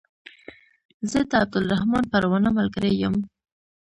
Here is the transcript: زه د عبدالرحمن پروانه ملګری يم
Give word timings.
زه 1.11 1.19
د 1.29 1.31
عبدالرحمن 1.43 2.03
پروانه 2.11 2.49
ملګری 2.57 2.93
يم 3.03 3.15